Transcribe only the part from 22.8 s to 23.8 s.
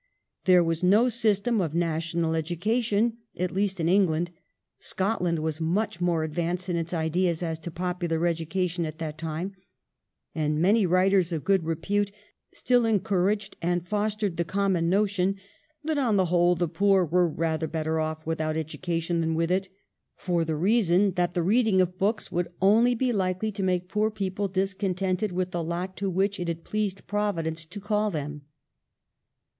be likely to